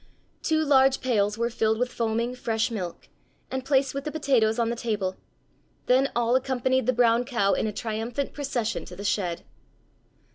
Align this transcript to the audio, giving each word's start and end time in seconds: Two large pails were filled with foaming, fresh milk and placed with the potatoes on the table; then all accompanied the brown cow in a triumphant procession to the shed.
Two 0.41 0.65
large 0.65 0.99
pails 0.99 1.37
were 1.37 1.51
filled 1.51 1.77
with 1.77 1.93
foaming, 1.93 2.33
fresh 2.33 2.71
milk 2.71 3.07
and 3.51 3.63
placed 3.63 3.93
with 3.93 4.03
the 4.03 4.11
potatoes 4.11 4.57
on 4.57 4.71
the 4.71 4.75
table; 4.75 5.15
then 5.85 6.09
all 6.15 6.35
accompanied 6.35 6.87
the 6.87 6.91
brown 6.91 7.23
cow 7.23 7.53
in 7.53 7.67
a 7.67 7.71
triumphant 7.71 8.33
procession 8.33 8.83
to 8.85 8.95
the 8.95 9.03
shed. 9.03 9.43